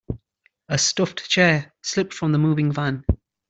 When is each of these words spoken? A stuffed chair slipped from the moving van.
A 0.67 0.79
stuffed 0.79 1.29
chair 1.29 1.75
slipped 1.83 2.11
from 2.15 2.31
the 2.31 2.39
moving 2.39 2.71
van. 2.71 3.05